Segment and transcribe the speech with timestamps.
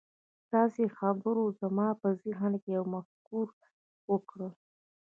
[0.45, 3.65] ستاسې خبرو زما په ذهن کې يوه مفکوره
[4.11, 4.49] وکرله.